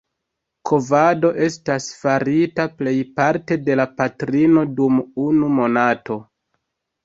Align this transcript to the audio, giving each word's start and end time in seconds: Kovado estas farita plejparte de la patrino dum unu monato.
Kovado 0.69 1.29
estas 1.47 1.89
farita 1.97 2.67
plejparte 2.79 3.59
de 3.69 3.77
la 3.83 3.87
patrino 4.03 4.67
dum 4.83 5.01
unu 5.29 5.55
monato. 5.63 6.23